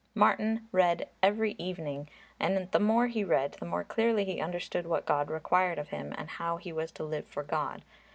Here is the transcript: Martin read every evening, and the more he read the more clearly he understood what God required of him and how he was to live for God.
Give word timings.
Martin 0.15 0.67
read 0.71 1.07
every 1.21 1.51
evening, 1.59 2.09
and 2.39 2.71
the 2.71 2.79
more 2.79 3.05
he 3.05 3.23
read 3.23 3.51
the 3.59 3.67
more 3.67 3.83
clearly 3.83 4.25
he 4.25 4.41
understood 4.41 4.87
what 4.87 5.05
God 5.05 5.29
required 5.29 5.77
of 5.77 5.89
him 5.89 6.11
and 6.17 6.27
how 6.27 6.57
he 6.57 6.73
was 6.73 6.91
to 6.93 7.03
live 7.03 7.27
for 7.27 7.43
God. 7.43 7.83